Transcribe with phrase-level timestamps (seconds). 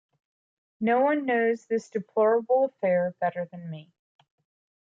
[0.79, 3.91] No one knows this deplorable affair better than me.